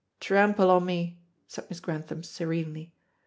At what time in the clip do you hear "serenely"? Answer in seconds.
2.23-2.91